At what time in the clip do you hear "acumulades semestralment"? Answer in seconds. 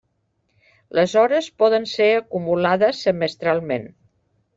2.13-3.87